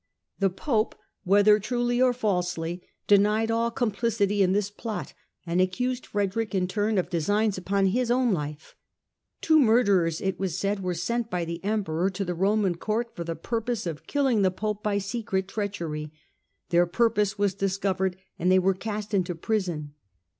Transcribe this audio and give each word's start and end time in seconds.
The 0.39 0.49
Pope, 0.49 0.95
whether 1.25 1.59
truly 1.59 2.01
or 2.01 2.11
falsely, 2.11 2.81
denied 3.05 3.51
all 3.51 3.69
com 3.69 3.91
plicity 3.91 4.39
in 4.39 4.51
this 4.51 4.71
plot, 4.71 5.13
and 5.45 5.61
accused 5.61 6.07
Frederick 6.07 6.55
in 6.55 6.67
turn 6.67 6.95
_of 6.95 7.07
designs 7.11 7.55
upon 7.55 7.85
his 7.85 8.09
own 8.09 8.33
life. 8.33 8.75
Two 9.41 9.59
murderers, 9.59 10.19
it 10.19 10.39
was 10.39 10.57
said, 10.57 10.79
were 10.81 10.95
sent 10.95 11.29
by 11.29 11.45
the 11.45 11.63
Emperor 11.63 12.09
to 12.09 12.25
the 12.25 12.33
Roman 12.33 12.77
Court 12.77 13.15
for 13.15 13.23
the 13.23 13.35
purpose 13.35 13.85
of 13.85 14.07
killing 14.07 14.41
the 14.41 14.49
Pope 14.49 14.81
by 14.81 14.97
secret 14.97 15.47
treachery. 15.47 16.11
Their 16.69 16.87
purpose 16.87 17.37
was 17.37 17.53
discovered 17.53 18.17
and 18.39 18.51
they 18.51 18.57
were 18.57 18.73
cast 18.73 19.13
into 19.13 19.35
prison. 19.35 19.93